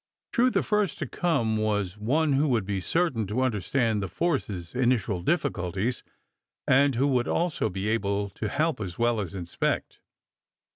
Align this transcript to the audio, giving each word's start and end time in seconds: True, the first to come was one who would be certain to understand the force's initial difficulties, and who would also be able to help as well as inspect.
True, 0.33 0.49
the 0.49 0.63
first 0.63 0.97
to 0.97 1.05
come 1.05 1.57
was 1.57 1.95
one 1.95 2.33
who 2.33 2.47
would 2.47 2.65
be 2.65 2.81
certain 2.81 3.27
to 3.27 3.43
understand 3.43 4.01
the 4.01 4.07
force's 4.07 4.73
initial 4.73 5.21
difficulties, 5.21 6.03
and 6.67 6.95
who 6.95 7.05
would 7.05 7.27
also 7.27 7.69
be 7.69 7.87
able 7.87 8.31
to 8.31 8.49
help 8.49 8.81
as 8.81 8.97
well 8.97 9.19
as 9.19 9.35
inspect. 9.35 9.99